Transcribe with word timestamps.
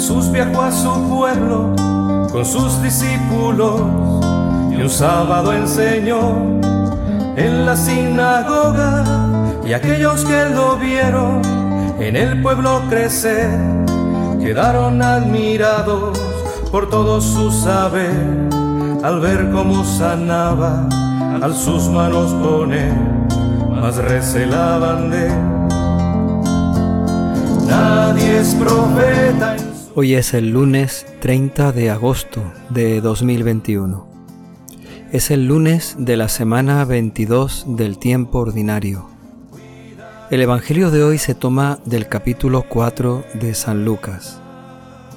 Jesús 0.00 0.32
viajó 0.32 0.62
a 0.62 0.72
su 0.72 0.90
pueblo 1.10 1.74
con 2.32 2.42
sus 2.42 2.82
discípulos 2.82 3.82
y 4.70 4.80
un 4.80 4.88
sábado 4.88 5.52
enseñó 5.52 6.58
en 7.36 7.66
la 7.66 7.76
sinagoga. 7.76 9.04
Y 9.62 9.74
aquellos 9.74 10.24
que 10.24 10.48
lo 10.48 10.78
vieron 10.78 11.42
en 11.98 12.16
el 12.16 12.40
pueblo 12.40 12.80
crecer 12.88 13.50
quedaron 14.40 15.02
admirados 15.02 16.18
por 16.72 16.88
todo 16.88 17.20
su 17.20 17.50
saber. 17.50 18.48
Al 19.02 19.20
ver 19.20 19.50
cómo 19.50 19.84
sanaba 19.84 20.88
al 21.42 21.54
sus 21.54 21.90
manos 21.90 22.32
poner 22.42 22.94
más 23.68 23.96
recelaban 23.96 25.10
de 25.10 25.28
nadie 27.66 28.38
es 28.38 28.54
profeta 28.54 29.56
Hoy 29.96 30.14
es 30.14 30.34
el 30.34 30.50
lunes 30.50 31.04
30 31.20 31.72
de 31.72 31.90
agosto 31.90 32.40
de 32.68 33.00
2021. 33.00 34.06
Es 35.10 35.32
el 35.32 35.48
lunes 35.48 35.96
de 35.98 36.16
la 36.16 36.28
semana 36.28 36.84
22 36.84 37.64
del 37.76 37.98
tiempo 37.98 38.38
ordinario. 38.38 39.08
El 40.30 40.42
Evangelio 40.42 40.92
de 40.92 41.02
hoy 41.02 41.18
se 41.18 41.34
toma 41.34 41.80
del 41.86 42.06
capítulo 42.06 42.62
4 42.68 43.24
de 43.34 43.52
San 43.54 43.84
Lucas. 43.84 44.40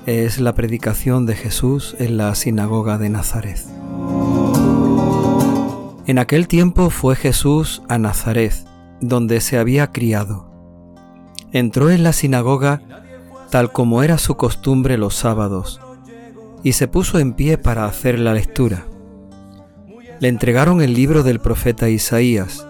Es 0.07 0.39
la 0.39 0.55
predicación 0.55 1.27
de 1.27 1.35
Jesús 1.35 1.95
en 1.99 2.17
la 2.17 2.33
sinagoga 2.33 2.97
de 2.97 3.09
Nazaret. 3.09 3.59
En 6.07 6.17
aquel 6.17 6.47
tiempo 6.47 6.89
fue 6.89 7.15
Jesús 7.15 7.83
a 7.89 7.99
Nazaret, 7.99 8.55
donde 9.01 9.39
se 9.39 9.59
había 9.59 9.91
criado. 9.91 10.49
Entró 11.51 11.91
en 11.91 12.01
la 12.01 12.11
sinagoga 12.11 13.02
tal 13.53 13.71
como 13.71 14.01
era 14.01 14.17
su 14.17 14.35
costumbre 14.35 14.97
los 14.97 15.13
sábados, 15.13 15.79
y 16.63 16.71
se 16.71 16.87
puso 16.87 17.19
en 17.19 17.33
pie 17.33 17.59
para 17.59 17.85
hacer 17.85 18.17
la 18.17 18.33
lectura. 18.33 18.87
Le 20.19 20.27
entregaron 20.27 20.81
el 20.81 20.95
libro 20.95 21.21
del 21.21 21.39
profeta 21.39 21.87
Isaías, 21.87 22.65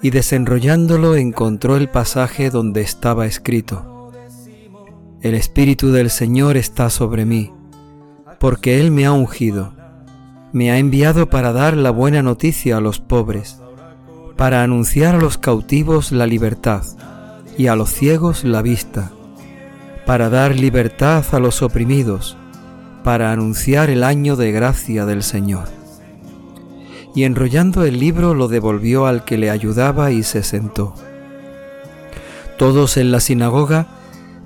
y 0.00 0.08
desenrollándolo 0.08 1.14
encontró 1.14 1.76
el 1.76 1.90
pasaje 1.90 2.48
donde 2.48 2.80
estaba 2.80 3.26
escrito, 3.26 4.10
El 5.20 5.34
Espíritu 5.34 5.92
del 5.92 6.08
Señor 6.08 6.56
está 6.56 6.88
sobre 6.88 7.26
mí, 7.26 7.52
porque 8.40 8.80
Él 8.80 8.90
me 8.90 9.04
ha 9.04 9.12
ungido, 9.12 9.74
me 10.54 10.70
ha 10.70 10.78
enviado 10.78 11.28
para 11.28 11.52
dar 11.52 11.76
la 11.76 11.90
buena 11.90 12.22
noticia 12.22 12.78
a 12.78 12.80
los 12.80 12.98
pobres, 12.98 13.60
para 14.38 14.62
anunciar 14.62 15.16
a 15.16 15.18
los 15.18 15.36
cautivos 15.36 16.12
la 16.12 16.26
libertad 16.26 16.82
y 17.58 17.66
a 17.66 17.76
los 17.76 17.90
ciegos 17.90 18.42
la 18.44 18.62
vista 18.62 19.12
para 20.08 20.30
dar 20.30 20.56
libertad 20.56 21.22
a 21.32 21.38
los 21.38 21.60
oprimidos, 21.60 22.38
para 23.04 23.30
anunciar 23.30 23.90
el 23.90 24.02
año 24.02 24.36
de 24.36 24.52
gracia 24.52 25.04
del 25.04 25.22
Señor. 25.22 25.68
Y 27.14 27.24
enrollando 27.24 27.84
el 27.84 28.00
libro 28.00 28.32
lo 28.32 28.48
devolvió 28.48 29.04
al 29.04 29.26
que 29.26 29.36
le 29.36 29.50
ayudaba 29.50 30.10
y 30.10 30.22
se 30.22 30.42
sentó. 30.42 30.94
Todos 32.56 32.96
en 32.96 33.12
la 33.12 33.20
sinagoga 33.20 33.86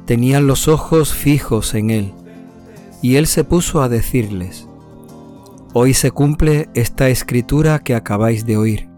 tenían 0.05 0.49
los 0.49 0.67
ojos 0.67 1.15
fijos 1.15 1.75
en 1.75 1.91
él, 1.91 2.13
y 3.01 3.15
él 3.15 3.29
se 3.29 3.45
puso 3.45 3.83
a 3.83 3.89
decirles, 3.89 4.67
Hoy 5.75 5.95
se 5.95 6.11
cumple 6.11 6.71
esta 6.75 7.09
escritura 7.09 7.79
que 7.79 7.95
acabáis 7.95 8.45
de 8.47 8.57
oír. 8.57 8.89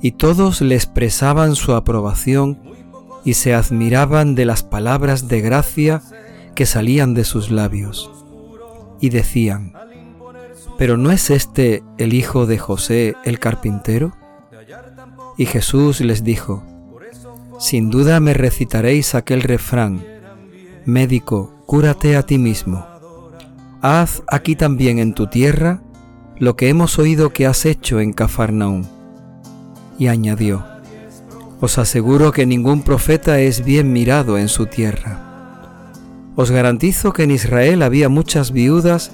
Y 0.00 0.12
todos 0.12 0.62
le 0.62 0.74
expresaban 0.74 1.54
su 1.54 1.74
aprobación 1.74 2.58
y 3.24 3.34
se 3.34 3.54
admiraban 3.54 4.34
de 4.34 4.44
las 4.44 4.62
palabras 4.62 5.28
de 5.28 5.40
gracia 5.40 6.02
que 6.54 6.66
salían 6.66 7.14
de 7.14 7.24
sus 7.24 7.50
labios. 7.50 8.10
Y 9.00 9.10
decían, 9.10 9.72
¿pero 10.78 10.96
no 10.96 11.10
es 11.10 11.30
este 11.30 11.82
el 11.98 12.14
hijo 12.14 12.46
de 12.46 12.58
José 12.58 13.16
el 13.24 13.38
carpintero? 13.38 14.12
Y 15.36 15.46
Jesús 15.46 16.00
les 16.00 16.24
dijo, 16.24 16.62
Sin 17.58 17.90
duda 17.90 18.20
me 18.20 18.34
recitaréis 18.34 19.14
aquel 19.14 19.42
refrán, 19.42 20.04
Médico, 20.84 21.54
cúrate 21.66 22.16
a 22.16 22.22
ti 22.22 22.38
mismo. 22.38 22.86
Haz 23.82 24.22
aquí 24.26 24.56
también 24.56 24.98
en 24.98 25.14
tu 25.14 25.26
tierra 25.28 25.82
lo 26.38 26.56
que 26.56 26.68
hemos 26.68 26.98
oído 26.98 27.30
que 27.30 27.46
has 27.46 27.66
hecho 27.66 28.00
en 28.00 28.12
Cafarnaún. 28.12 28.88
Y 29.98 30.08
añadió, 30.08 30.64
os 31.60 31.78
aseguro 31.78 32.32
que 32.32 32.46
ningún 32.46 32.82
profeta 32.82 33.40
es 33.40 33.64
bien 33.64 33.92
mirado 33.92 34.38
en 34.38 34.48
su 34.48 34.66
tierra. 34.66 35.26
Os 36.36 36.50
garantizo 36.50 37.12
que 37.12 37.24
en 37.24 37.30
Israel 37.30 37.82
había 37.82 38.08
muchas 38.08 38.52
viudas 38.52 39.12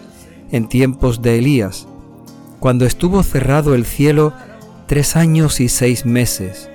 en 0.52 0.68
tiempos 0.68 1.22
de 1.22 1.38
Elías, 1.38 1.88
cuando 2.60 2.86
estuvo 2.86 3.22
cerrado 3.22 3.74
el 3.74 3.84
cielo 3.84 4.32
tres 4.86 5.16
años 5.16 5.60
y 5.60 5.68
seis 5.68 6.06
meses, 6.06 6.70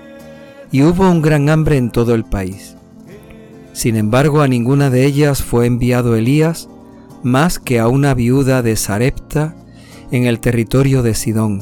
y 0.72 0.84
hubo 0.84 1.10
un 1.10 1.22
gran 1.22 1.50
hambre 1.50 1.78
en 1.78 1.92
todo 1.92 2.16
el 2.16 2.26
país. 2.26 2.76
Sin 3.74 3.96
embargo, 3.96 4.42
a 4.42 4.48
ninguna 4.48 4.90
de 4.90 5.06
ellas 5.06 5.42
fue 5.42 5.66
enviado 5.66 6.16
Elías 6.16 6.68
más 7.24 7.60
que 7.60 7.80
a 7.80 7.88
una 7.88 8.14
viuda 8.14 8.62
de 8.62 8.76
Sarepta 8.76 9.56
en 10.12 10.26
el 10.26 10.40
territorio 10.40 11.04
de 11.04 11.14
Sidón. 11.14 11.62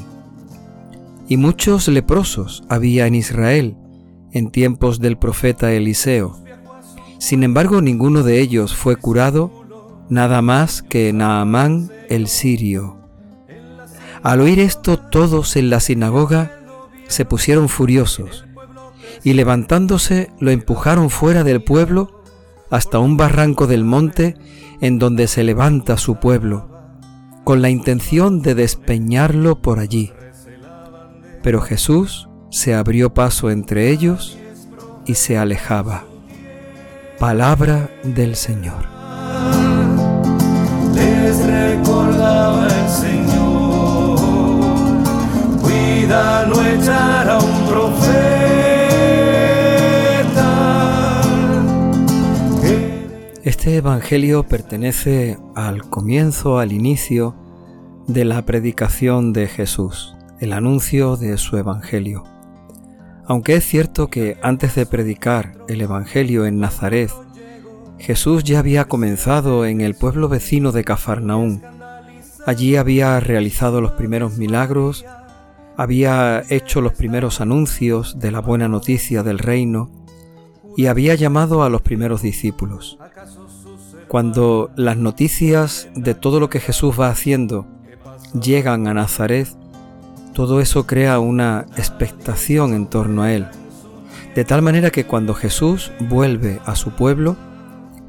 Y 1.28 1.38
muchos 1.38 1.88
leprosos 1.88 2.64
había 2.70 3.06
en 3.06 3.14
Israel, 3.14 3.76
en 4.32 4.52
tiempos 4.52 5.00
del 5.00 5.18
profeta 5.18 5.72
Eliseo. 5.72 6.38
Sin 7.18 7.44
embargo, 7.44 7.82
ninguno 7.82 8.24
de 8.24 8.40
ellos 8.40 8.76
fue 8.76 8.96
curado, 8.96 9.52
nada 10.10 10.42
más 10.42 10.82
que 10.82 11.12
Naamán 11.14 11.92
el 12.10 12.28
sirio. 12.28 12.98
Al 14.24 14.42
oír 14.42 14.60
esto, 14.60 14.98
todos 14.98 15.56
en 15.56 15.70
la 15.70 15.80
sinagoga 15.80 16.52
se 17.08 17.26
pusieron 17.26 17.70
furiosos 17.70 18.46
y 19.24 19.34
levantándose 19.34 20.32
lo 20.40 20.52
empujaron 20.52 21.10
fuera 21.10 21.44
del 21.44 21.64
pueblo 21.64 22.22
hasta 22.70 23.00
un 23.00 23.18
barranco 23.18 23.68
del 23.68 23.84
monte 23.84 24.36
en 24.82 25.00
donde 25.00 25.28
se 25.28 25.44
levanta 25.44 25.98
su 25.98 26.18
pueblo, 26.18 26.70
con 27.44 27.62
la 27.62 27.70
intención 27.70 28.42
de 28.42 28.56
despeñarlo 28.56 29.62
por 29.62 29.80
allí. 29.80 30.14
Pero 31.42 31.62
Jesús 31.62 32.29
se 32.50 32.74
abrió 32.74 33.14
paso 33.14 33.50
entre 33.50 33.90
ellos 33.90 34.38
y 35.06 35.16
se 35.16 35.38
alejaba. 35.38 36.06
Palabra 37.20 37.90
del 38.04 38.36
Señor. 38.36 38.88
Les 40.94 41.46
recordaba 41.46 42.68
el 42.68 42.90
Señor, 42.90 44.20
cuida 45.62 46.46
no 46.46 46.66
echar 46.66 47.30
a 47.30 47.40
un 47.40 47.68
profeta. 47.68 48.10
Este 53.44 53.76
Evangelio 53.76 54.44
pertenece 54.44 55.38
al 55.56 55.90
comienzo, 55.90 56.60
al 56.60 56.72
inicio 56.72 57.36
de 58.08 58.26
la 58.26 58.44
predicación 58.46 59.34
de 59.34 59.48
Jesús, 59.48 60.16
el 60.40 60.54
anuncio 60.54 61.16
de 61.16 61.38
su 61.38 61.58
Evangelio. 61.58 62.39
Aunque 63.30 63.54
es 63.54 63.64
cierto 63.64 64.10
que 64.10 64.40
antes 64.42 64.74
de 64.74 64.88
predicar 64.88 65.54
el 65.68 65.82
Evangelio 65.82 66.48
en 66.48 66.60
Nazaret, 66.60 67.12
Jesús 68.00 68.44
ya 68.44 68.58
había 68.58 68.86
comenzado 68.86 69.68
en 69.68 69.82
el 69.82 69.94
pueblo 69.94 70.30
vecino 70.30 70.72
de 70.72 70.84
Cafarnaún. 70.84 71.62
Allí 72.48 72.76
había 72.76 73.20
realizado 73.20 73.82
los 73.82 73.92
primeros 73.92 74.40
milagros, 74.40 75.06
había 75.78 76.42
hecho 76.50 76.82
los 76.82 76.94
primeros 76.94 77.40
anuncios 77.40 78.18
de 78.18 78.32
la 78.32 78.40
buena 78.40 78.68
noticia 78.68 79.22
del 79.22 79.38
reino 79.38 79.92
y 80.76 80.88
había 80.88 81.14
llamado 81.14 81.62
a 81.62 81.70
los 81.70 81.84
primeros 81.84 82.24
discípulos. 82.24 82.98
Cuando 84.08 84.72
las 84.76 84.98
noticias 84.98 85.88
de 85.94 86.16
todo 86.16 86.40
lo 86.40 86.50
que 86.50 86.60
Jesús 86.60 87.00
va 87.00 87.10
haciendo 87.10 87.68
llegan 88.34 88.88
a 88.88 88.96
Nazaret, 88.96 89.50
todo 90.40 90.62
eso 90.62 90.88
crea 90.88 91.20
una 91.20 91.66
expectación 91.76 92.74
en 92.74 92.88
torno 92.88 93.24
a 93.24 93.34
Él. 93.34 93.48
De 94.36 94.46
tal 94.46 94.62
manera 94.62 94.90
que 94.90 95.04
cuando 95.04 95.34
Jesús 95.34 95.92
vuelve 96.00 96.62
a 96.66 96.78
su 96.78 96.92
pueblo, 96.92 97.36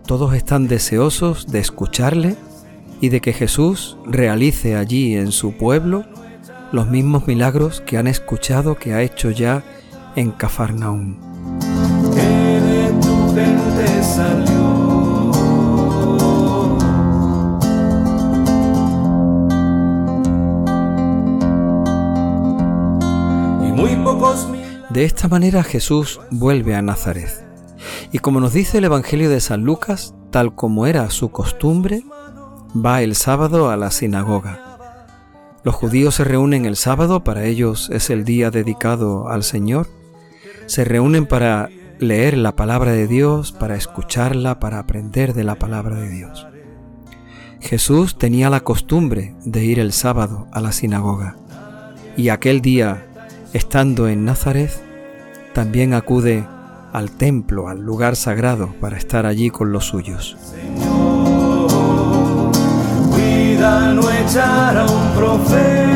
todos 0.06 0.32
están 0.34 0.68
deseosos 0.68 1.48
de 1.48 1.58
escucharle 1.58 2.36
y 3.00 3.08
de 3.08 3.20
que 3.20 3.32
Jesús 3.32 3.98
realice 4.06 4.76
allí 4.76 5.16
en 5.16 5.32
su 5.32 5.54
pueblo 5.54 6.04
los 6.70 6.86
mismos 6.86 7.26
milagros 7.26 7.82
que 7.84 7.98
han 7.98 8.06
escuchado 8.06 8.76
que 8.76 8.94
ha 8.94 9.02
hecho 9.02 9.32
ya 9.32 9.64
en 10.14 10.30
Cafarnaún. 10.30 11.18
De 13.34 14.69
esta 24.94 25.28
manera 25.28 25.62
Jesús 25.62 26.20
vuelve 26.30 26.74
a 26.74 26.82
Nazaret. 26.82 27.30
Y 28.12 28.18
como 28.18 28.40
nos 28.40 28.52
dice 28.52 28.78
el 28.78 28.84
Evangelio 28.84 29.30
de 29.30 29.40
San 29.40 29.62
Lucas, 29.62 30.14
tal 30.30 30.54
como 30.54 30.86
era 30.86 31.08
su 31.10 31.30
costumbre, 31.30 32.04
va 32.74 33.02
el 33.02 33.14
sábado 33.14 33.70
a 33.70 33.76
la 33.76 33.90
sinagoga. 33.90 34.78
Los 35.62 35.74
judíos 35.74 36.16
se 36.16 36.24
reúnen 36.24 36.64
el 36.64 36.76
sábado, 36.76 37.22
para 37.22 37.44
ellos 37.44 37.90
es 37.92 38.10
el 38.10 38.24
día 38.24 38.50
dedicado 38.50 39.28
al 39.28 39.44
Señor. 39.44 39.88
Se 40.66 40.84
reúnen 40.84 41.26
para 41.26 41.68
leer 41.98 42.36
la 42.36 42.56
palabra 42.56 42.92
de 42.92 43.06
Dios, 43.06 43.52
para 43.52 43.76
escucharla, 43.76 44.58
para 44.58 44.78
aprender 44.78 45.34
de 45.34 45.44
la 45.44 45.56
palabra 45.56 45.96
de 46.00 46.08
Dios. 46.08 46.46
Jesús 47.60 48.16
tenía 48.18 48.48
la 48.50 48.60
costumbre 48.60 49.34
de 49.44 49.64
ir 49.64 49.78
el 49.78 49.92
sábado 49.92 50.48
a 50.50 50.60
la 50.60 50.72
sinagoga 50.72 51.36
y 52.16 52.28
aquel 52.28 52.60
día, 52.60 53.06
estando 53.52 54.08
en 54.08 54.24
Nazaret, 54.24 54.70
también 55.52 55.94
acude 55.94 56.46
al 56.92 57.10
templo, 57.10 57.68
al 57.68 57.80
lugar 57.80 58.16
sagrado, 58.16 58.74
para 58.80 58.96
estar 58.96 59.26
allí 59.26 59.50
con 59.50 59.72
los 59.72 59.86
suyos. 59.86 60.36
cuida 63.10 63.92
no 63.92 64.10
echar 64.10 64.76
a 64.76 64.86
un 64.86 65.14
profeta. 65.14 65.90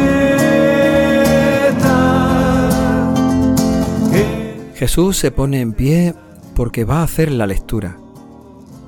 Jesús 4.75 5.17
se 5.17 5.31
pone 5.31 5.61
en 5.61 5.73
pie 5.73 6.15
porque 6.55 6.85
va 6.85 7.01
a 7.01 7.05
hacer 7.05 7.31
la 7.31 7.47
lectura. 7.47 7.97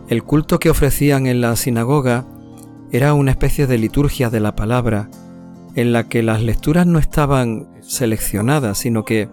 El 0.08 0.22
culto 0.22 0.58
que 0.58 0.70
ofrecían 0.70 1.26
en 1.26 1.40
la 1.40 1.56
sinagoga 1.56 2.26
era 2.92 3.14
una 3.14 3.32
especie 3.32 3.66
de 3.66 3.78
liturgia 3.78 4.30
de 4.30 4.40
la 4.40 4.54
palabra 4.54 5.08
en 5.76 5.92
la 5.92 6.08
que 6.08 6.22
las 6.22 6.42
lecturas 6.42 6.86
no 6.86 6.98
estaban 6.98 7.68
seleccionadas, 7.82 8.78
sino 8.78 9.04
que 9.04 9.28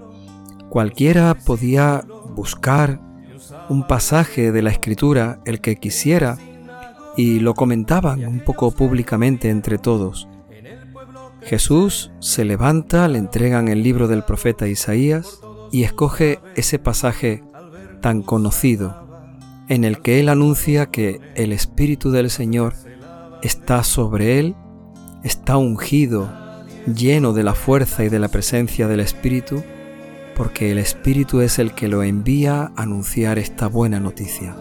cualquiera 0.69 1.33
podía 1.33 2.03
buscar 2.35 2.99
un 3.69 3.87
pasaje 3.87 4.51
de 4.51 4.61
la 4.61 4.69
escritura, 4.69 5.39
el 5.45 5.61
que 5.61 5.77
quisiera, 5.77 6.37
y 7.17 7.39
lo 7.39 7.53
comentaban 7.53 8.25
un 8.25 8.39
poco 8.39 8.71
públicamente 8.71 9.49
entre 9.49 9.77
todos. 9.77 10.27
Jesús 11.41 12.11
se 12.19 12.45
levanta, 12.45 13.07
le 13.07 13.19
entregan 13.19 13.67
el 13.67 13.83
libro 13.83 14.07
del 14.07 14.23
profeta 14.23 14.67
Isaías 14.67 15.39
y 15.71 15.83
escoge 15.83 16.39
ese 16.55 16.79
pasaje 16.79 17.43
tan 18.01 18.21
conocido 18.21 19.03
en 19.69 19.83
el 19.83 20.01
que 20.01 20.19
él 20.19 20.29
anuncia 20.29 20.87
que 20.87 21.19
el 21.35 21.51
Espíritu 21.51 22.11
del 22.11 22.29
Señor 22.29 22.73
está 23.41 23.83
sobre 23.83 24.39
él, 24.39 24.55
está 25.23 25.57
ungido, 25.57 26.29
lleno 26.85 27.33
de 27.33 27.43
la 27.43 27.53
fuerza 27.53 28.03
y 28.03 28.09
de 28.09 28.19
la 28.19 28.27
presencia 28.27 28.87
del 28.87 28.99
Espíritu, 28.99 29.63
porque 30.35 30.71
el 30.71 30.77
Espíritu 30.77 31.41
es 31.41 31.59
el 31.59 31.73
que 31.73 31.87
lo 31.87 32.03
envía 32.03 32.71
a 32.75 32.81
anunciar 32.81 33.39
esta 33.39 33.67
buena 33.67 33.99
noticia. 33.99 34.55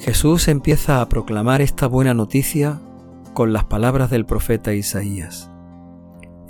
Jesús 0.00 0.48
empieza 0.48 1.00
a 1.00 1.08
proclamar 1.08 1.60
esta 1.60 1.86
buena 1.86 2.14
noticia 2.14 2.80
con 3.34 3.52
las 3.52 3.64
palabras 3.64 4.10
del 4.10 4.24
profeta 4.24 4.72
Isaías. 4.72 5.50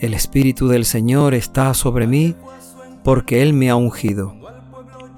El 0.00 0.15
Espíritu 0.15 0.69
del 0.69 0.85
Señor 0.85 1.35
está 1.35 1.75
sobre 1.75 2.06
mí 2.06 2.37
porque 3.03 3.43
Él 3.43 3.53
me 3.53 3.69
ha 3.69 3.75
ungido. 3.75 4.35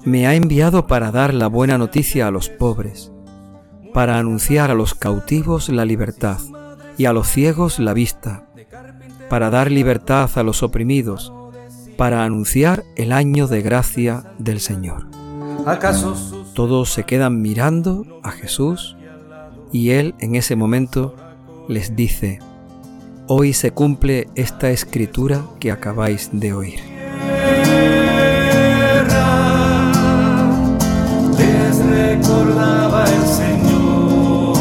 Me 0.05 0.25
ha 0.25 0.33
enviado 0.33 0.87
para 0.87 1.11
dar 1.11 1.35
la 1.35 1.45
buena 1.47 1.77
noticia 1.77 2.27
a 2.27 2.31
los 2.31 2.49
pobres, 2.49 3.11
para 3.93 4.17
anunciar 4.17 4.71
a 4.71 4.73
los 4.73 4.95
cautivos 4.95 5.69
la 5.69 5.85
libertad 5.85 6.39
y 6.97 7.05
a 7.05 7.13
los 7.13 7.27
ciegos 7.27 7.77
la 7.77 7.93
vista, 7.93 8.47
para 9.29 9.51
dar 9.51 9.69
libertad 9.69 10.29
a 10.35 10.41
los 10.41 10.63
oprimidos, 10.63 11.31
para 11.95 12.23
anunciar 12.23 12.83
el 12.95 13.11
año 13.11 13.47
de 13.47 13.61
gracia 13.61 14.33
del 14.39 14.59
Señor. 14.59 15.07
Todos 16.55 16.91
se 16.91 17.03
quedan 17.03 17.39
mirando 17.39 18.19
a 18.23 18.31
Jesús 18.31 18.97
y 19.71 19.91
Él 19.91 20.15
en 20.17 20.33
ese 20.35 20.55
momento 20.55 21.15
les 21.67 21.95
dice, 21.95 22.39
hoy 23.33 23.53
se 23.53 23.71
cumple 23.71 24.27
esta 24.35 24.71
escritura 24.71 25.45
que 25.57 25.71
acabáis 25.71 26.29
de 26.33 26.51
oír. 26.51 26.81
recordaba 31.89 33.05
el 33.05 33.23
Señor, 33.25 34.57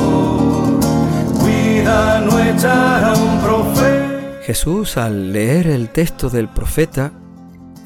cuida 1.40 2.20
no 2.20 2.38
echar 2.38 3.05
a 3.05 3.14
un 3.14 3.40
profeta. 3.40 4.38
Jesús 4.44 4.96
al 4.96 5.32
leer 5.32 5.67
el 5.67 5.88
texto 5.88 6.31
del 6.31 6.49
profeta 6.49 7.12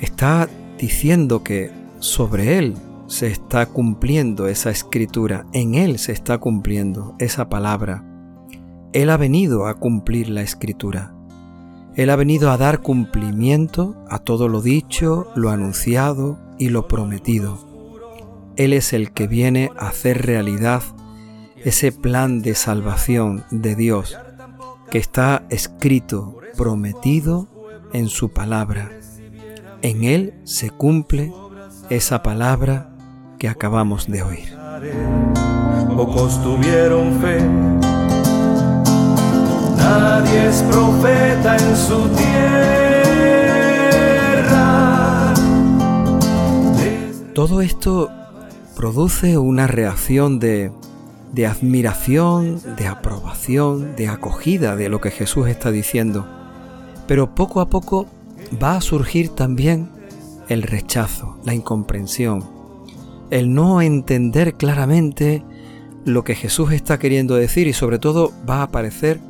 está 0.01 0.51
diciendo 0.79 1.43
que 1.43 1.73
sobre 1.99 2.59
él 2.59 2.75
se 3.07 3.29
está 3.29 3.65
cumpliendo 3.65 4.49
esa 4.49 4.69
escritura, 4.69 5.47
en 5.55 5.77
él 5.77 5.99
se 5.99 6.13
está 6.13 6.37
cumpliendo 6.37 7.17
esa 7.19 7.49
palabra 7.49 8.05
él 8.95 9.11
ha 9.11 9.17
venido 9.17 9.67
a 9.67 9.75
cumplir 9.75 10.31
la 10.31 10.43
escritura. 10.43 11.13
Él 11.97 12.11
ha 12.11 12.17
venido 12.17 12.53
a 12.53 12.57
dar 12.57 12.81
cumplimiento 12.81 13.97
a 14.09 14.21
todo 14.21 14.49
lo 14.49 14.63
dicho, 14.63 15.27
lo 15.35 15.51
anunciado 15.51 16.39
y 16.59 16.69
lo 16.69 16.87
prometido. 16.87 17.59
Él 18.57 18.73
es 18.73 18.93
el 18.93 19.11
que 19.11 19.27
viene 19.27 19.71
a 19.77 19.89
hacer 19.89 20.25
realidad 20.25 20.83
ese 21.57 21.91
plan 21.91 22.41
de 22.41 22.55
salvación 22.55 23.45
de 23.51 23.75
Dios 23.75 24.17
que 24.91 24.99
está 24.99 25.45
escrito, 25.51 26.37
prometido 26.57 27.49
en 27.93 28.07
su 28.07 28.33
palabra. 28.33 28.93
En 29.83 30.05
Él 30.05 30.35
se 30.45 30.71
cumple 30.71 31.33
esa 31.91 32.23
palabra 32.23 32.95
que 33.41 33.49
acabamos 33.49 34.07
de 34.07 34.23
oír. 34.23 34.57
Pocos 35.97 36.41
tuvieron 36.45 37.21
fe 37.21 37.74
Nadie 39.77 40.49
es 40.49 40.63
profeta 40.63 41.57
en 41.57 41.77
su 41.77 42.09
tierra. 42.09 42.25
Todo 47.35 47.61
esto 47.61 48.11
produce 48.77 49.39
una 49.39 49.67
reacción 49.67 50.39
de, 50.39 50.71
de 51.33 51.47
admiración, 51.47 52.61
de 52.77 52.87
aprobación, 52.87 53.97
de 53.97 54.09
acogida 54.09 54.77
de 54.77 54.89
lo 54.89 55.01
que 55.01 55.11
Jesús 55.11 55.49
está 55.49 55.71
diciendo. 55.71 56.27
Pero 57.07 57.35
poco 57.35 57.61
a 57.61 57.69
poco 57.69 58.07
va 58.63 58.77
a 58.77 58.81
surgir 58.81 59.31
también 59.31 59.91
el 60.49 60.63
rechazo, 60.63 61.39
la 61.45 61.55
incomprensión, 61.55 62.45
el 63.31 63.53
no 63.53 63.83
entender 63.83 64.55
claramente 64.55 65.43
lo 66.05 66.23
que 66.25 66.35
Jesús 66.35 66.73
está 66.73 66.99
queriendo 66.99 67.35
decir 67.35 67.67
y 67.67 67.73
sobre 67.73 67.99
todo 67.99 68.33
va 68.49 68.59
a 68.59 68.65
aparecer 68.65 69.21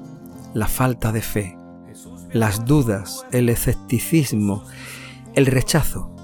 la 0.55 0.69
falta 0.69 1.13
de 1.13 1.21
fe, 1.21 1.59
las 2.33 2.65
dudas, 2.65 3.27
el 3.33 3.49
escepticismo, 3.49 4.65
el 5.35 5.47
rechazo. 5.47 6.15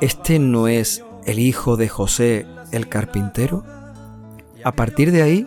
¿Este 0.00 0.38
no 0.38 0.68
es 0.68 1.04
el 1.26 1.38
hijo 1.38 1.76
de 1.76 1.88
José 1.88 2.46
el 2.70 2.88
carpintero? 2.88 3.64
A 4.64 4.72
partir 4.72 5.12
de 5.12 5.22
ahí, 5.22 5.46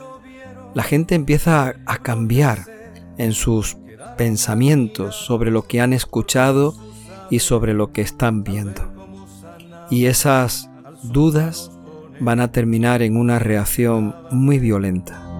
la 0.73 0.83
gente 0.83 1.15
empieza 1.15 1.75
a, 1.85 1.97
cambiar 1.97 2.65
en 3.17 3.33
sus 3.33 3.77
pensamientos 4.17 5.15
sobre 5.15 5.51
lo 5.51 5.63
que 5.63 5.81
han 5.81 5.93
escuchado 5.93 6.75
y 7.29 7.39
sobre 7.39 7.73
lo 7.73 7.91
que 7.91 8.01
están 8.01 8.43
viendo. 8.43 8.81
Y 9.89 10.05
esas 10.05 10.69
dudas 11.03 11.71
van 12.19 12.39
a 12.39 12.51
terminar 12.51 13.01
en 13.01 13.17
una 13.17 13.39
reacción 13.39 14.15
muy 14.31 14.59
violenta. 14.59 15.30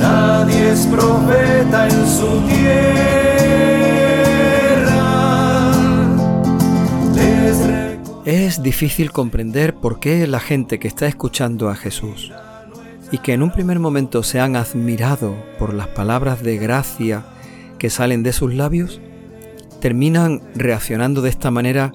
Nadie 0.00 0.72
es 0.72 0.86
profeta 0.86 1.86
en 1.86 2.06
su 2.06 2.40
tierra. 2.48 3.20
Es 8.24 8.62
difícil 8.62 9.12
comprender 9.12 9.74
por 9.74 10.00
qué 10.00 10.26
la 10.26 10.40
gente 10.40 10.78
que 10.78 10.88
está 10.88 11.06
escuchando 11.06 11.68
a 11.68 11.74
Jesús 11.74 12.32
y 13.12 13.18
que 13.18 13.32
en 13.32 13.42
un 13.42 13.50
primer 13.50 13.78
momento 13.78 14.22
se 14.22 14.40
han 14.40 14.56
admirado 14.56 15.34
por 15.58 15.74
las 15.74 15.88
palabras 15.88 16.42
de 16.42 16.56
gracia 16.56 17.24
que 17.78 17.90
salen 17.90 18.22
de 18.22 18.32
sus 18.32 18.54
labios, 18.54 19.00
terminan 19.80 20.42
reaccionando 20.54 21.22
de 21.22 21.30
esta 21.30 21.50
manera 21.50 21.92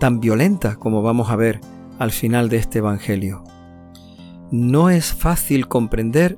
tan 0.00 0.20
violenta 0.20 0.76
como 0.76 1.02
vamos 1.02 1.30
a 1.30 1.36
ver 1.36 1.60
al 1.98 2.10
final 2.10 2.48
de 2.48 2.58
este 2.58 2.78
Evangelio. 2.78 3.44
No 4.50 4.90
es 4.90 5.14
fácil 5.14 5.68
comprender 5.68 6.36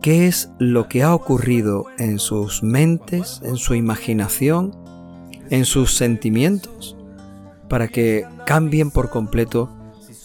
qué 0.00 0.26
es 0.26 0.50
lo 0.58 0.88
que 0.88 1.02
ha 1.02 1.14
ocurrido 1.14 1.86
en 1.98 2.18
sus 2.18 2.62
mentes, 2.62 3.40
en 3.44 3.56
su 3.56 3.74
imaginación, 3.74 4.76
en 5.50 5.64
sus 5.64 5.96
sentimientos, 5.96 6.96
para 7.68 7.88
que 7.88 8.26
cambien 8.46 8.90
por 8.90 9.10
completo 9.10 9.70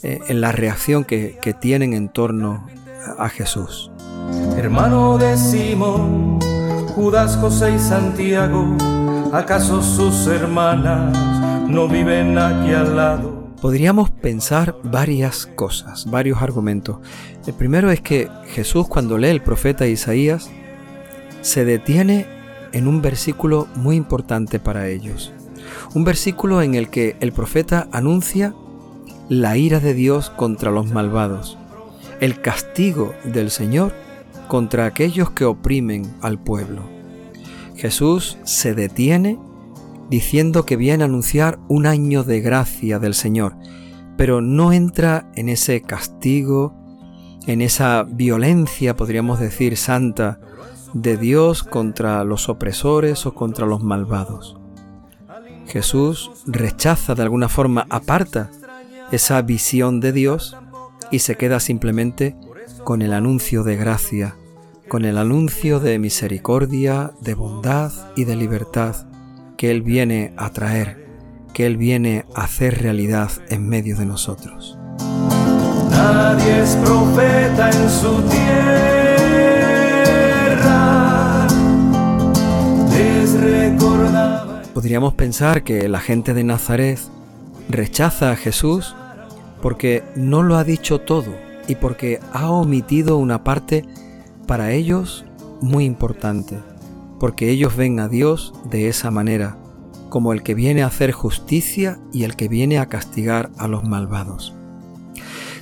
eh, 0.03 0.19
en 0.27 0.41
la 0.41 0.51
reacción 0.51 1.03
que, 1.03 1.37
que 1.41 1.53
tienen 1.53 1.93
en 1.93 2.09
torno 2.09 2.65
a 3.17 3.29
Jesús. 3.29 3.91
hermano 4.57 5.17
de 5.17 5.37
Simón, 5.37 6.39
Judas, 6.95 7.37
José 7.37 7.75
y 7.75 7.79
Santiago, 7.79 8.77
¿acaso 9.33 9.81
sus 9.81 10.27
hermanas 10.27 11.17
no 11.67 11.87
viven 11.87 12.37
aquí 12.37 12.73
al 12.73 12.95
lado? 12.95 13.32
Podríamos 13.63 14.09
pensar 14.09 14.75
varias 14.83 15.45
cosas, 15.45 16.11
varios 16.11 16.41
argumentos. 16.41 16.97
El 17.47 17.53
primero 17.53 17.91
es 17.91 18.01
que 18.01 18.27
Jesús 18.49 18.89
cuando 18.89 19.17
lee 19.17 19.29
el 19.29 19.41
profeta 19.41 19.87
Isaías 19.87 20.49
se 21.39 21.63
detiene 21.63 22.25
en 22.73 22.89
un 22.89 23.01
versículo 23.01 23.69
muy 23.75 23.95
importante 23.95 24.59
para 24.59 24.89
ellos. 24.89 25.31
Un 25.93 26.03
versículo 26.03 26.61
en 26.61 26.75
el 26.75 26.89
que 26.89 27.15
el 27.21 27.31
profeta 27.31 27.87
anuncia 27.93 28.53
la 29.29 29.55
ira 29.55 29.79
de 29.79 29.93
Dios 29.93 30.29
contra 30.29 30.69
los 30.69 30.91
malvados, 30.91 31.57
el 32.19 32.41
castigo 32.41 33.13
del 33.23 33.49
Señor 33.49 33.93
contra 34.49 34.85
aquellos 34.85 35.31
que 35.31 35.45
oprimen 35.45 36.13
al 36.19 36.37
pueblo. 36.37 36.81
Jesús 37.77 38.37
se 38.43 38.75
detiene 38.75 39.39
diciendo 40.09 40.65
que 40.65 40.77
viene 40.77 41.03
a 41.03 41.07
anunciar 41.07 41.59
un 41.67 41.85
año 41.85 42.23
de 42.23 42.41
gracia 42.41 42.99
del 42.99 43.13
Señor, 43.13 43.55
pero 44.17 44.41
no 44.41 44.71
entra 44.71 45.29
en 45.35 45.49
ese 45.49 45.81
castigo, 45.81 46.75
en 47.47 47.61
esa 47.61 48.03
violencia, 48.03 48.95
podríamos 48.95 49.39
decir, 49.39 49.77
santa 49.77 50.39
de 50.93 51.17
Dios 51.17 51.63
contra 51.63 52.23
los 52.23 52.49
opresores 52.49 53.25
o 53.25 53.33
contra 53.33 53.65
los 53.65 53.83
malvados. 53.83 54.57
Jesús 55.67 56.31
rechaza 56.45 57.15
de 57.15 57.23
alguna 57.23 57.49
forma, 57.49 57.87
aparta 57.89 58.51
esa 59.11 59.41
visión 59.41 59.99
de 59.99 60.11
Dios 60.11 60.57
y 61.11 61.19
se 61.19 61.35
queda 61.35 61.59
simplemente 61.59 62.35
con 62.83 63.01
el 63.01 63.13
anuncio 63.13 63.63
de 63.63 63.75
gracia, 63.75 64.35
con 64.87 65.05
el 65.05 65.17
anuncio 65.17 65.79
de 65.79 65.97
misericordia, 65.97 67.11
de 67.21 67.33
bondad 67.33 67.91
y 68.15 68.25
de 68.25 68.35
libertad 68.35 69.07
que 69.57 69.71
Él 69.71 69.81
viene 69.81 70.33
a 70.37 70.49
traer, 70.51 71.07
que 71.53 71.65
Él 71.65 71.77
viene 71.77 72.25
a 72.35 72.43
hacer 72.43 72.81
realidad 72.81 73.31
en 73.49 73.67
medio 73.67 73.97
de 73.97 74.05
nosotros. 74.05 74.77
Nadie 75.89 76.61
es 76.61 76.75
profeta 76.77 77.69
en 77.69 77.89
su 77.89 78.21
tierra. 78.23 78.67
Les 82.91 83.33
recordaba. 83.33 84.61
Podríamos 84.73 85.13
pensar 85.13 85.63
que 85.63 85.87
la 85.87 85.99
gente 85.99 86.33
de 86.33 86.43
Nazaret 86.43 86.99
rechaza 87.69 88.31
a 88.31 88.35
Jesús 88.35 88.95
porque 89.61 90.03
no 90.15 90.43
lo 90.43 90.57
ha 90.57 90.63
dicho 90.63 90.99
todo 90.99 91.33
y 91.67 91.75
porque 91.75 92.19
ha 92.33 92.49
omitido 92.49 93.17
una 93.17 93.43
parte 93.43 93.85
para 94.45 94.71
ellos 94.71 95.25
muy 95.61 95.85
importante, 95.85 96.59
porque 97.23 97.49
ellos 97.49 97.77
ven 97.77 98.01
a 98.01 98.09
Dios 98.09 98.53
de 98.65 98.89
esa 98.89 99.09
manera, 99.09 99.57
como 100.09 100.33
el 100.33 100.43
que 100.43 100.55
viene 100.55 100.83
a 100.83 100.87
hacer 100.87 101.13
justicia 101.13 101.97
y 102.11 102.25
el 102.25 102.35
que 102.35 102.49
viene 102.49 102.79
a 102.79 102.87
castigar 102.87 103.49
a 103.57 103.69
los 103.69 103.85
malvados. 103.85 104.53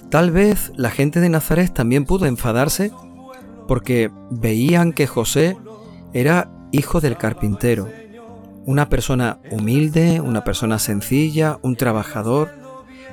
Tal 0.09 0.31
vez 0.31 0.71
la 0.75 0.89
gente 0.89 1.19
de 1.19 1.29
Nazaret 1.29 1.71
también 1.71 2.05
pudo 2.05 2.25
enfadarse 2.25 2.91
porque 3.67 4.09
veían 4.31 4.91
que 4.91 5.05
José 5.05 5.55
era 6.13 6.51
hijo 6.71 6.99
del 6.99 7.15
carpintero, 7.15 7.87
una 8.65 8.89
persona 8.89 9.37
humilde, 9.51 10.19
una 10.19 10.43
persona 10.43 10.79
sencilla, 10.79 11.59
un 11.61 11.75
trabajador, 11.75 12.49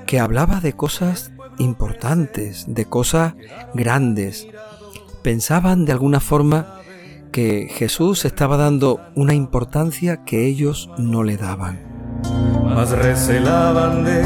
que 0.06 0.20
hablaba 0.20 0.60
de 0.60 0.72
cosas 0.72 1.32
importantes, 1.58 2.64
de 2.66 2.86
cosas 2.86 3.34
grandes. 3.74 4.48
Pensaban 5.20 5.84
de 5.84 5.92
alguna 5.92 6.20
forma 6.20 6.77
que 7.30 7.68
Jesús 7.70 8.24
estaba 8.24 8.56
dando 8.56 9.00
una 9.14 9.34
importancia 9.34 10.24
que 10.24 10.46
ellos 10.46 10.90
no 10.98 11.22
le 11.22 11.36
daban. 11.36 11.80
Mas 12.64 12.90
recelaban 12.90 14.04
de 14.04 14.22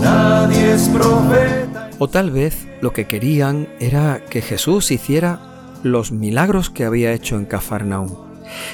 nadie 0.00 0.74
es 0.74 0.88
profeta. 0.88 1.90
O 1.98 2.08
tal 2.08 2.30
vez 2.30 2.68
lo 2.80 2.92
que 2.92 3.06
querían 3.06 3.68
era 3.80 4.24
que 4.30 4.40
Jesús 4.40 4.90
hiciera 4.90 5.40
los 5.82 6.12
milagros 6.12 6.70
que 6.70 6.84
había 6.84 7.12
hecho 7.12 7.36
en 7.36 7.44
Cafarnaúm. 7.44 8.14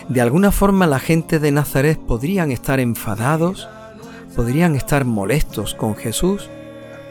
De 0.08 0.20
alguna 0.20 0.52
forma 0.52 0.86
la 0.86 0.98
gente 1.00 1.38
de 1.38 1.50
Nazaret 1.50 1.98
podrían 1.98 2.50
estar 2.50 2.80
enfadados 2.80 3.68
podrían 4.34 4.74
estar 4.74 5.04
molestos 5.04 5.74
con 5.74 5.94
Jesús 5.94 6.50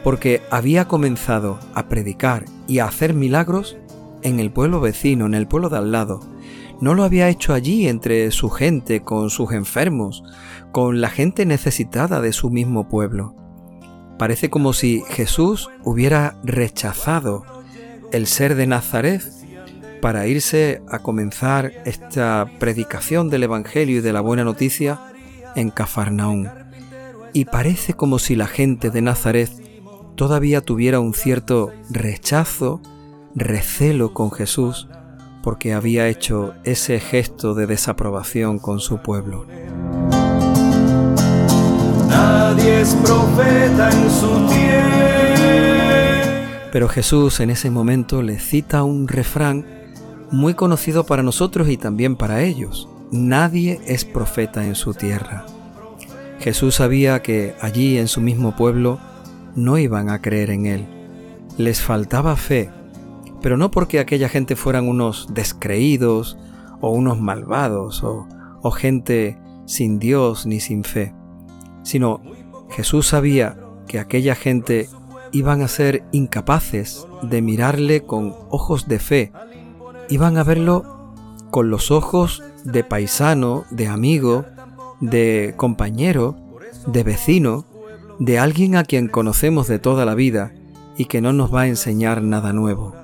porque 0.02 0.42
había 0.50 0.86
comenzado 0.86 1.58
a 1.74 1.88
predicar 1.88 2.44
y 2.68 2.78
a 2.78 2.86
hacer 2.86 3.14
milagros 3.14 3.76
en 4.24 4.40
el 4.40 4.50
pueblo 4.50 4.80
vecino, 4.80 5.26
en 5.26 5.34
el 5.34 5.46
pueblo 5.46 5.68
de 5.68 5.78
al 5.78 5.92
lado. 5.92 6.18
No 6.80 6.94
lo 6.94 7.04
había 7.04 7.28
hecho 7.28 7.54
allí 7.54 7.86
entre 7.86 8.32
su 8.32 8.50
gente, 8.50 9.02
con 9.02 9.30
sus 9.30 9.52
enfermos, 9.52 10.24
con 10.72 11.00
la 11.00 11.08
gente 11.08 11.46
necesitada 11.46 12.20
de 12.20 12.32
su 12.32 12.50
mismo 12.50 12.88
pueblo. 12.88 13.36
Parece 14.18 14.50
como 14.50 14.72
si 14.72 15.02
Jesús 15.08 15.70
hubiera 15.84 16.36
rechazado 16.42 17.44
el 18.10 18.26
ser 18.26 18.56
de 18.56 18.66
Nazaret 18.66 19.22
para 20.00 20.26
irse 20.26 20.82
a 20.88 20.98
comenzar 20.98 21.70
esta 21.84 22.50
predicación 22.58 23.30
del 23.30 23.44
Evangelio 23.44 23.98
y 23.98 24.02
de 24.02 24.12
la 24.12 24.20
buena 24.20 24.42
noticia 24.42 25.00
en 25.54 25.70
Cafarnaún 25.70 26.48
y 27.34 27.44
parece 27.46 27.92
como 27.92 28.18
si 28.18 28.36
la 28.36 28.46
gente 28.46 28.90
de 28.90 29.02
Nazaret 29.02 29.50
todavía 30.14 30.62
tuviera 30.62 31.00
un 31.00 31.12
cierto 31.12 31.72
rechazo, 31.90 32.80
recelo 33.34 34.12
con 34.12 34.30
Jesús, 34.30 34.88
porque 35.42 35.74
había 35.74 36.08
hecho 36.08 36.54
ese 36.64 37.00
gesto 37.00 37.54
de 37.54 37.66
desaprobación 37.66 38.58
con 38.58 38.80
su 38.80 38.98
pueblo. 38.98 39.46
Nadie 42.08 42.80
es 42.80 42.94
profeta 42.94 43.90
en 43.90 44.10
su 44.10 44.46
tierra. 44.48 45.04
Pero 46.72 46.88
Jesús 46.88 47.40
en 47.40 47.50
ese 47.50 47.70
momento 47.70 48.22
le 48.22 48.38
cita 48.38 48.82
un 48.82 49.06
refrán 49.06 49.64
muy 50.30 50.54
conocido 50.54 51.04
para 51.04 51.22
nosotros 51.22 51.68
y 51.68 51.76
también 51.76 52.16
para 52.16 52.42
ellos. 52.42 52.88
Nadie 53.12 53.80
es 53.86 54.04
profeta 54.04 54.64
en 54.64 54.74
su 54.74 54.94
tierra. 54.94 55.46
Jesús 56.40 56.74
sabía 56.76 57.22
que 57.22 57.54
allí 57.60 57.98
en 57.98 58.08
su 58.08 58.20
mismo 58.20 58.56
pueblo 58.56 58.98
no 59.54 59.78
iban 59.78 60.08
a 60.10 60.20
creer 60.20 60.50
en 60.50 60.66
Él. 60.66 60.86
Les 61.58 61.80
faltaba 61.80 62.34
fe, 62.34 62.70
pero 63.44 63.58
no 63.58 63.70
porque 63.70 64.00
aquella 64.00 64.30
gente 64.30 64.56
fueran 64.56 64.88
unos 64.88 65.28
descreídos 65.30 66.38
o 66.80 66.88
unos 66.88 67.20
malvados 67.20 68.02
o, 68.02 68.26
o 68.62 68.70
gente 68.70 69.38
sin 69.66 69.98
Dios 69.98 70.46
ni 70.46 70.60
sin 70.60 70.82
fe, 70.82 71.14
sino 71.82 72.22
Jesús 72.70 73.06
sabía 73.06 73.58
que 73.86 73.98
aquella 73.98 74.34
gente 74.34 74.88
iban 75.30 75.60
a 75.60 75.68
ser 75.68 76.04
incapaces 76.10 77.06
de 77.20 77.42
mirarle 77.42 78.06
con 78.06 78.34
ojos 78.48 78.88
de 78.88 78.98
fe, 78.98 79.30
iban 80.08 80.38
a 80.38 80.42
verlo 80.42 81.12
con 81.50 81.68
los 81.68 81.90
ojos 81.90 82.42
de 82.64 82.82
paisano, 82.82 83.64
de 83.70 83.88
amigo, 83.88 84.46
de 85.00 85.52
compañero, 85.58 86.34
de 86.86 87.02
vecino, 87.02 87.66
de 88.18 88.38
alguien 88.38 88.76
a 88.76 88.84
quien 88.84 89.06
conocemos 89.06 89.68
de 89.68 89.78
toda 89.78 90.06
la 90.06 90.14
vida 90.14 90.54
y 90.96 91.04
que 91.04 91.20
no 91.20 91.34
nos 91.34 91.54
va 91.54 91.60
a 91.60 91.68
enseñar 91.68 92.22
nada 92.22 92.54
nuevo. 92.54 93.03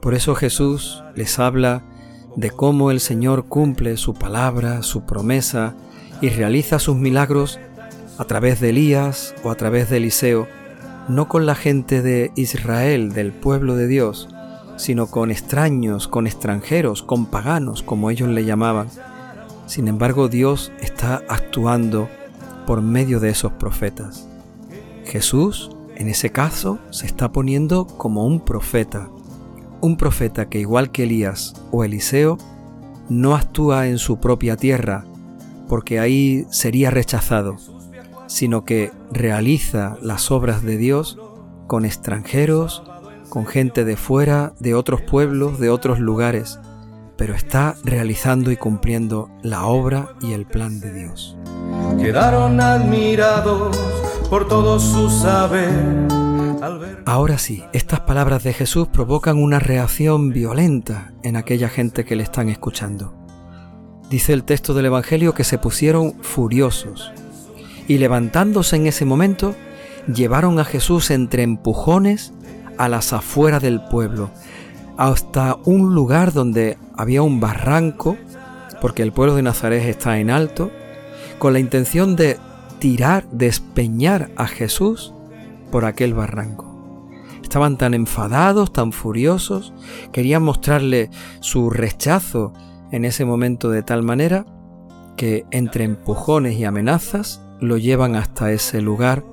Por 0.00 0.14
eso 0.14 0.34
Jesús 0.34 1.02
les 1.14 1.38
habla 1.38 1.82
de 2.36 2.50
cómo 2.50 2.90
el 2.90 3.00
Señor 3.00 3.46
cumple 3.46 3.96
su 3.96 4.14
palabra, 4.14 4.82
su 4.82 5.04
promesa 5.06 5.74
y 6.20 6.28
realiza 6.28 6.78
sus 6.78 6.96
milagros 6.96 7.58
a 8.18 8.24
través 8.24 8.60
de 8.60 8.70
Elías 8.70 9.34
o 9.44 9.50
a 9.50 9.54
través 9.54 9.90
de 9.90 9.98
Eliseo, 9.98 10.46
no 11.08 11.28
con 11.28 11.46
la 11.46 11.54
gente 11.54 12.02
de 12.02 12.32
Israel, 12.36 13.12
del 13.12 13.32
pueblo 13.32 13.74
de 13.76 13.86
Dios, 13.86 14.28
sino 14.76 15.06
con 15.06 15.30
extraños, 15.30 16.06
con 16.08 16.26
extranjeros, 16.26 17.02
con 17.02 17.26
paganos, 17.26 17.82
como 17.82 18.10
ellos 18.10 18.28
le 18.28 18.44
llamaban, 18.44 18.88
sin 19.68 19.86
embargo, 19.86 20.28
Dios 20.28 20.72
está 20.80 21.22
actuando 21.28 22.08
por 22.66 22.80
medio 22.80 23.20
de 23.20 23.28
esos 23.28 23.52
profetas. 23.52 24.26
Jesús, 25.04 25.70
en 25.94 26.08
ese 26.08 26.32
caso, 26.32 26.78
se 26.88 27.04
está 27.04 27.32
poniendo 27.32 27.86
como 27.86 28.26
un 28.26 28.40
profeta, 28.40 29.10
un 29.80 29.96
profeta 29.96 30.48
que 30.48 30.60
igual 30.60 30.90
que 30.90 31.04
Elías 31.04 31.54
o 31.70 31.84
Eliseo, 31.84 32.38
no 33.08 33.34
actúa 33.34 33.88
en 33.88 33.98
su 33.98 34.18
propia 34.18 34.56
tierra, 34.56 35.04
porque 35.68 36.00
ahí 36.00 36.46
sería 36.50 36.90
rechazado, 36.90 37.56
sino 38.26 38.64
que 38.64 38.92
realiza 39.10 39.96
las 40.02 40.30
obras 40.30 40.62
de 40.62 40.76
Dios 40.76 41.18
con 41.66 41.84
extranjeros, 41.84 42.82
con 43.28 43.46
gente 43.46 43.84
de 43.84 43.96
fuera, 43.96 44.54
de 44.58 44.74
otros 44.74 45.02
pueblos, 45.02 45.58
de 45.58 45.70
otros 45.70 45.98
lugares, 45.98 46.58
pero 47.16 47.34
está 47.34 47.74
realizando 47.84 48.50
y 48.52 48.56
cumpliendo 48.56 49.28
la 49.42 49.66
obra 49.66 50.14
y 50.20 50.32
el 50.32 50.46
plan 50.46 50.80
de 50.80 50.92
Dios. 50.92 51.36
Quedaron 51.98 52.60
admirados 52.60 53.76
por 54.30 54.46
todo 54.46 54.78
su 54.78 55.10
saber, 55.10 56.06
Ahora 57.06 57.38
sí, 57.38 57.64
estas 57.72 58.00
palabras 58.00 58.42
de 58.42 58.52
Jesús 58.52 58.88
provocan 58.88 59.38
una 59.38 59.58
reacción 59.58 60.30
violenta 60.30 61.12
en 61.22 61.36
aquella 61.36 61.68
gente 61.68 62.04
que 62.04 62.16
le 62.16 62.22
están 62.22 62.48
escuchando. 62.48 63.14
Dice 64.10 64.32
el 64.32 64.44
texto 64.44 64.74
del 64.74 64.86
Evangelio 64.86 65.34
que 65.34 65.44
se 65.44 65.58
pusieron 65.58 66.14
furiosos 66.22 67.12
y 67.86 67.98
levantándose 67.98 68.76
en 68.76 68.86
ese 68.86 69.04
momento, 69.04 69.54
llevaron 70.12 70.58
a 70.58 70.64
Jesús 70.64 71.10
entre 71.10 71.42
empujones 71.42 72.32
a 72.76 72.88
las 72.88 73.12
afueras 73.12 73.62
del 73.62 73.80
pueblo, 73.80 74.30
hasta 74.96 75.56
un 75.64 75.94
lugar 75.94 76.32
donde 76.32 76.76
había 76.96 77.22
un 77.22 77.40
barranco, 77.40 78.16
porque 78.80 79.02
el 79.02 79.12
pueblo 79.12 79.36
de 79.36 79.42
Nazaret 79.42 79.84
está 79.84 80.18
en 80.18 80.30
alto, 80.30 80.70
con 81.38 81.52
la 81.52 81.60
intención 81.60 82.16
de 82.16 82.38
tirar, 82.78 83.28
despeñar 83.30 84.30
a 84.36 84.46
Jesús 84.46 85.12
por 85.70 85.84
aquel 85.84 86.14
barranco. 86.14 86.66
Estaban 87.42 87.78
tan 87.78 87.94
enfadados, 87.94 88.72
tan 88.72 88.92
furiosos, 88.92 89.72
querían 90.12 90.42
mostrarle 90.42 91.10
su 91.40 91.70
rechazo 91.70 92.52
en 92.90 93.04
ese 93.04 93.24
momento 93.24 93.70
de 93.70 93.82
tal 93.82 94.02
manera 94.02 94.44
que 95.16 95.46
entre 95.50 95.84
empujones 95.84 96.56
y 96.58 96.64
amenazas 96.64 97.42
lo 97.60 97.76
llevan 97.76 98.16
hasta 98.16 98.52
ese 98.52 98.80
lugar 98.80 99.24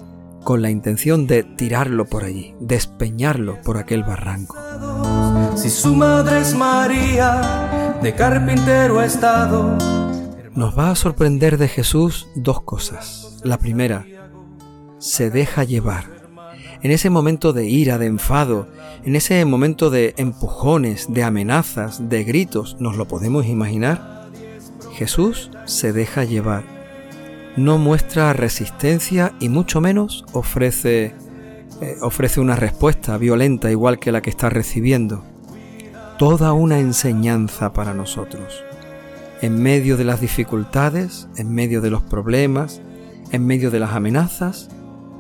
con 0.44 0.62
la 0.62 0.70
intención 0.70 1.28
de 1.28 1.44
tirarlo 1.44 2.06
por 2.06 2.24
allí, 2.24 2.56
despeñarlo 2.60 3.62
por 3.62 3.78
aquel 3.78 4.04
barranco. 4.04 4.56
Si 5.56 5.70
su 5.70 5.96
madre 5.96 6.42
es 6.42 6.56
María, 6.56 7.98
de 8.02 8.14
carpintero 8.14 9.02
estado. 9.02 9.78
Nos 10.54 10.78
va 10.78 10.92
a 10.92 10.96
sorprender 10.96 11.58
de 11.58 11.68
Jesús 11.68 12.28
dos 12.36 12.62
cosas. 12.62 13.40
La 13.44 13.58
primera, 13.58 14.06
se 15.00 15.30
deja 15.30 15.64
llevar. 15.64 16.15
En 16.86 16.92
ese 16.92 17.10
momento 17.10 17.52
de 17.52 17.66
ira, 17.66 17.98
de 17.98 18.06
enfado, 18.06 18.68
en 19.04 19.16
ese 19.16 19.44
momento 19.44 19.90
de 19.90 20.14
empujones, 20.18 21.12
de 21.12 21.24
amenazas, 21.24 22.10
de 22.10 22.24
gritos, 22.24 22.78
¿nos 22.80 22.96
lo 22.96 23.08
podemos 23.08 23.48
imaginar? 23.48 24.30
Jesús 24.94 25.50
se 25.66 25.94
deja 25.94 26.26
llevar. 26.26 26.64
No 27.58 27.80
muestra 27.80 28.34
resistencia 28.34 29.34
y 29.40 29.50
mucho 29.50 29.82
menos 29.82 30.26
ofrece, 30.32 31.16
eh, 31.82 31.96
ofrece 32.04 32.40
una 32.40 32.56
respuesta 32.56 33.18
violenta 33.18 33.72
igual 33.72 33.98
que 33.98 34.12
la 34.12 34.22
que 34.22 34.30
está 34.30 34.52
recibiendo. 34.52 35.24
Toda 36.20 36.54
una 36.54 36.78
enseñanza 36.78 37.74
para 37.74 37.96
nosotros. 37.96 38.64
En 39.42 39.60
medio 39.60 39.98
de 39.98 40.04
las 40.04 40.22
dificultades, 40.22 41.30
en 41.36 41.52
medio 41.52 41.82
de 41.82 41.90
los 41.90 42.04
problemas, 42.04 42.80
en 43.32 43.44
medio 43.44 43.72
de 43.72 43.80
las 43.80 43.94
amenazas, 43.94 44.70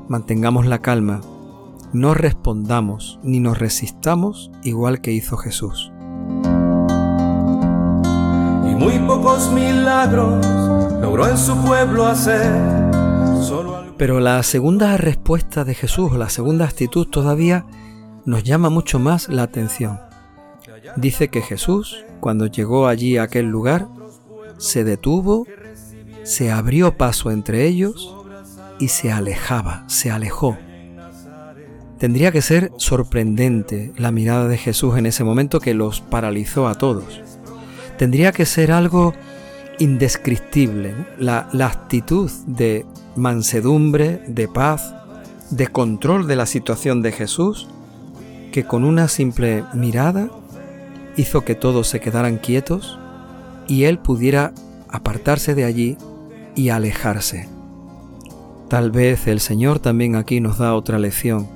mantengamos 0.08 0.68
la 0.68 0.78
calma 0.84 1.22
no 1.96 2.14
respondamos 2.14 3.20
ni 3.24 3.40
nos 3.40 3.58
resistamos 3.58 4.52
igual 4.64 5.02
que 5.02 5.12
hizo 5.12 5.38
Jesús. 5.38 5.92
Y 8.64 8.76
muy 8.76 9.00
pocos 9.08 9.52
milagros 9.52 10.46
logró 11.02 11.28
en 11.28 11.38
su 11.38 11.56
pueblo 11.64 12.06
hacer. 12.06 12.52
Pero 13.98 14.20
la 14.20 14.44
segunda 14.44 14.98
respuesta 14.98 15.64
de 15.64 15.74
Jesús, 15.74 16.12
la 16.14 16.30
segunda 16.30 16.66
actitud 16.66 17.08
todavía 17.08 17.66
nos 18.26 18.44
llama 18.44 18.70
mucho 18.70 19.00
más 19.00 19.30
la 19.30 19.44
atención. 19.44 20.02
Dice 20.98 21.30
que 21.30 21.42
Jesús, 21.42 22.04
cuando 22.20 22.48
llegó 22.48 22.88
allí 22.88 23.18
a 23.18 23.24
aquel 23.24 23.46
lugar, 23.46 23.88
se 24.58 24.84
detuvo, 24.84 25.48
se 26.24 26.52
abrió 26.52 26.98
paso 26.98 27.32
entre 27.32 27.66
ellos 27.66 28.14
y 28.80 28.90
se 28.90 29.14
alejaba, 29.14 29.86
se 29.88 30.12
alejó. 30.12 30.58
Tendría 32.00 32.32
que 32.32 32.42
ser 32.42 32.72
sorprendente 32.78 33.94
la 33.98 34.12
mirada 34.12 34.48
de 34.50 34.58
Jesús 34.58 34.98
en 34.98 35.06
ese 35.06 35.24
momento 35.24 35.62
que 35.62 35.74
los 35.74 36.02
paralizó 36.02 36.68
a 36.68 36.76
todos. 36.76 37.22
Tendría 37.98 38.34
que 38.34 38.46
ser 38.46 38.74
algo 38.74 39.14
indescriptible, 39.80 40.94
la, 41.18 41.48
la 41.54 41.68
actitud 41.68 42.30
de 42.48 42.86
mansedumbre, 43.16 44.22
de 44.28 44.50
paz, 44.50 44.94
de 45.52 45.68
control 45.68 46.28
de 46.28 46.36
la 46.36 46.46
situación 46.46 47.02
de 47.02 47.14
Jesús, 47.14 47.70
que 48.52 48.66
con 48.66 48.84
una 48.84 49.08
simple 49.08 49.64
mirada 49.74 50.30
hizo 51.16 51.46
que 51.46 51.56
todos 51.56 51.88
se 51.88 52.02
quedaran 52.02 52.38
quietos 52.38 53.00
y 53.70 53.86
él 53.86 54.00
pudiera 54.00 54.54
apartarse 54.90 55.56
de 55.56 55.64
allí 55.64 55.98
y 56.56 56.70
alejarse. 56.70 57.48
Tal 58.68 58.92
vez 58.92 59.28
el 59.28 59.40
Señor 59.40 59.80
también 59.80 60.16
aquí 60.16 60.42
nos 60.42 60.58
da 60.58 60.76
otra 60.76 61.00
lección 61.00 61.55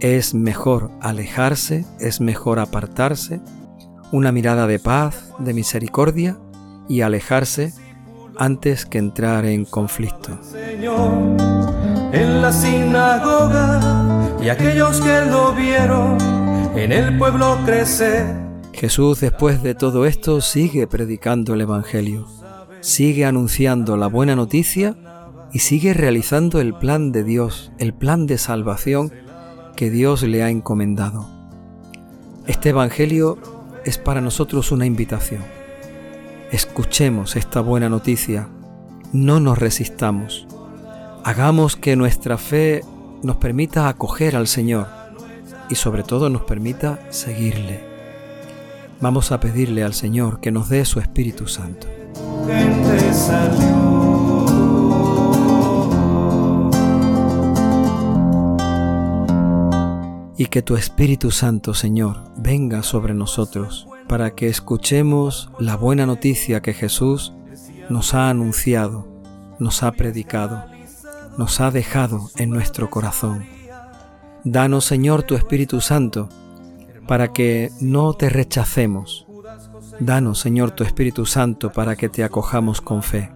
es 0.00 0.34
mejor 0.34 0.90
alejarse, 1.00 1.84
es 1.98 2.20
mejor 2.20 2.58
apartarse, 2.58 3.40
una 4.12 4.32
mirada 4.32 4.66
de 4.66 4.78
paz, 4.78 5.32
de 5.38 5.54
misericordia 5.54 6.38
y 6.88 7.02
alejarse 7.02 7.72
antes 8.36 8.86
que 8.86 8.98
entrar 8.98 9.44
en 9.44 9.64
conflicto. 9.64 10.38
en 12.12 12.42
la 12.42 12.52
sinagoga 12.52 14.38
y 14.42 14.48
aquellos 14.48 15.00
que 15.00 15.26
lo 15.26 15.52
vieron 15.52 16.18
en 16.74 16.92
el 16.92 17.16
pueblo 17.18 17.58
crecer. 17.64 18.26
Jesús 18.72 19.20
después 19.20 19.62
de 19.62 19.74
todo 19.74 20.06
esto 20.06 20.40
sigue 20.40 20.86
predicando 20.86 21.54
el 21.54 21.60
Evangelio, 21.60 22.26
sigue 22.80 23.26
anunciando 23.26 23.96
la 23.96 24.06
buena 24.06 24.34
noticia 24.34 24.96
y 25.52 25.58
sigue 25.58 25.92
realizando 25.92 26.60
el 26.60 26.74
plan 26.74 27.12
de 27.12 27.22
Dios, 27.22 27.70
el 27.78 27.92
plan 27.92 28.26
de 28.26 28.38
salvación 28.38 29.12
que 29.76 29.90
Dios 29.90 30.22
le 30.22 30.42
ha 30.42 30.50
encomendado. 30.50 31.28
Este 32.46 32.70
Evangelio 32.70 33.38
es 33.84 33.98
para 33.98 34.20
nosotros 34.20 34.72
una 34.72 34.86
invitación. 34.86 35.42
Escuchemos 36.50 37.36
esta 37.36 37.60
buena 37.60 37.88
noticia, 37.88 38.48
no 39.12 39.40
nos 39.40 39.58
resistamos, 39.58 40.46
hagamos 41.24 41.76
que 41.76 41.96
nuestra 41.96 42.38
fe 42.38 42.82
nos 43.22 43.36
permita 43.36 43.88
acoger 43.88 44.36
al 44.36 44.46
Señor 44.46 44.86
y 45.68 45.76
sobre 45.76 46.02
todo 46.02 46.28
nos 46.28 46.42
permita 46.42 46.98
seguirle. 47.10 47.84
Vamos 49.00 49.32
a 49.32 49.40
pedirle 49.40 49.82
al 49.82 49.94
Señor 49.94 50.40
que 50.40 50.50
nos 50.50 50.68
dé 50.68 50.84
su 50.84 51.00
Espíritu 51.00 51.46
Santo. 51.46 51.86
Y 60.40 60.46
que 60.46 60.62
tu 60.62 60.74
Espíritu 60.76 61.30
Santo, 61.30 61.74
Señor, 61.74 62.32
venga 62.34 62.82
sobre 62.82 63.12
nosotros 63.12 63.86
para 64.08 64.34
que 64.34 64.48
escuchemos 64.48 65.50
la 65.58 65.76
buena 65.76 66.06
noticia 66.06 66.62
que 66.62 66.72
Jesús 66.72 67.34
nos 67.90 68.14
ha 68.14 68.30
anunciado, 68.30 69.06
nos 69.58 69.82
ha 69.82 69.92
predicado, 69.92 70.64
nos 71.36 71.60
ha 71.60 71.70
dejado 71.70 72.30
en 72.36 72.48
nuestro 72.48 72.88
corazón. 72.88 73.44
Danos, 74.42 74.86
Señor, 74.86 75.24
tu 75.24 75.34
Espíritu 75.34 75.82
Santo 75.82 76.30
para 77.06 77.34
que 77.34 77.70
no 77.82 78.14
te 78.14 78.30
rechacemos. 78.30 79.26
Danos, 79.98 80.38
Señor, 80.38 80.70
tu 80.70 80.84
Espíritu 80.84 81.26
Santo 81.26 81.70
para 81.70 81.96
que 81.96 82.08
te 82.08 82.24
acojamos 82.24 82.80
con 82.80 83.02
fe. 83.02 83.30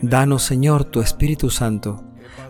Danos, 0.00 0.42
Señor, 0.42 0.84
tu 0.84 1.02
Espíritu 1.02 1.50
Santo 1.50 2.02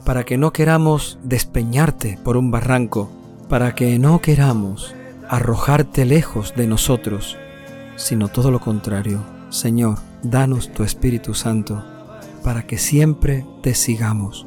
para 0.04 0.22
que 0.22 0.38
no 0.38 0.52
queramos 0.52 1.18
despeñarte 1.24 2.20
por 2.22 2.36
un 2.36 2.52
barranco, 2.52 3.17
para 3.48 3.74
que 3.74 3.98
no 3.98 4.20
queramos 4.20 4.94
arrojarte 5.28 6.04
lejos 6.04 6.54
de 6.56 6.66
nosotros, 6.66 7.36
sino 7.96 8.28
todo 8.28 8.50
lo 8.50 8.60
contrario. 8.60 9.22
Señor, 9.50 9.98
danos 10.22 10.72
tu 10.72 10.84
Espíritu 10.84 11.34
Santo 11.34 11.84
para 12.44 12.66
que 12.66 12.78
siempre 12.78 13.44
te 13.62 13.74
sigamos, 13.74 14.46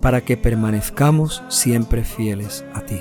para 0.00 0.22
que 0.22 0.36
permanezcamos 0.36 1.42
siempre 1.48 2.04
fieles 2.04 2.64
a 2.74 2.80
ti. 2.82 3.00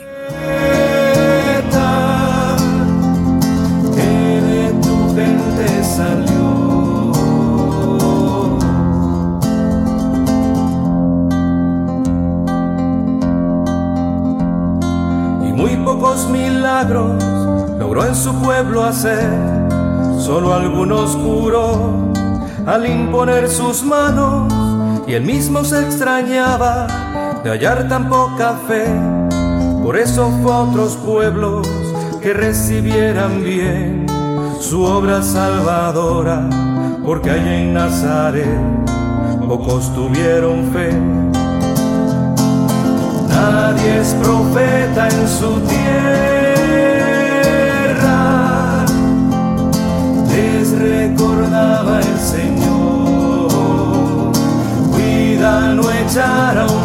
Pueblo 18.48 18.86
hacer, 18.86 19.30
solo 20.22 20.54
algunos 20.54 21.18
curó 21.18 22.14
al 22.66 22.90
imponer 22.90 23.50
sus 23.50 23.84
manos 23.84 24.54
y 25.06 25.16
él 25.16 25.24
mismo 25.26 25.66
se 25.66 25.82
extrañaba 25.82 26.88
de 27.44 27.50
hallar 27.50 27.90
tan 27.90 28.08
poca 28.08 28.54
fe. 28.66 28.86
Por 29.84 29.98
eso 29.98 30.32
fue 30.42 30.54
a 30.54 30.60
otros 30.60 30.96
pueblos 30.96 31.68
que 32.22 32.34
recibieran 32.34 33.44
bien 33.44 34.06
su 34.62 34.82
obra 34.82 35.22
salvadora, 35.22 36.50
porque 37.06 37.32
allí 37.32 37.54
en 37.54 37.74
Nazaret 37.74 38.48
pocos 39.46 39.94
tuvieron 39.94 40.72
fe. 40.72 40.92
nadie 43.28 44.00
es 44.00 44.14
profeta 44.24 45.10
en 45.10 45.28
su 45.28 45.60
tierra. 45.68 46.37
Recordaba 56.08 56.62
el 56.62 56.77